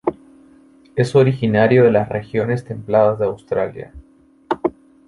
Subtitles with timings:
[0.95, 3.93] Es originario de las regiones templadas de Australia.